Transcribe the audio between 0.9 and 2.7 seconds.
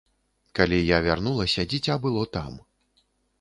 я вярнулася, дзіця было там.